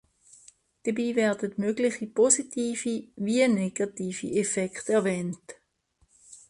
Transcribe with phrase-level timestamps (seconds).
[0.83, 5.59] Dabei werden mögliche positive wie negative Effekte erwähnt.